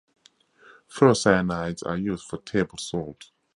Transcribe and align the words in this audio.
Ferrocyanides 0.89 1.83
are 1.85 1.95
used 1.95 2.25
for 2.27 2.39
table 2.39 2.79
salt. 2.79 3.29